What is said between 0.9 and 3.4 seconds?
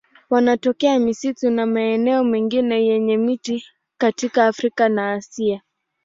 misitu na maeneo mengine yenye